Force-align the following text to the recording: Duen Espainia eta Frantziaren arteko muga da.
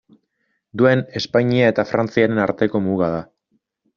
Duen 0.81 1.03
Espainia 1.21 1.69
eta 1.73 1.85
Frantziaren 1.91 2.43
arteko 2.47 2.83
muga 2.89 3.13
da. 3.19 3.23